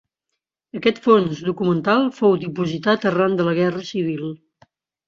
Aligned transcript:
Aquest 0.79 1.01
fons 1.03 1.43
documental 1.49 2.09
fou 2.21 2.35
dipositat 2.47 3.07
arran 3.13 3.39
de 3.43 3.51
la 3.51 3.57
guerra 3.63 3.89
civil. 3.95 4.31